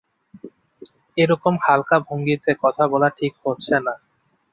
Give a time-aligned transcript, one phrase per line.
[1.17, 3.93] এ রকম হালকা ভঙ্গিতে কথা বলা ঠিক হচ্ছে না।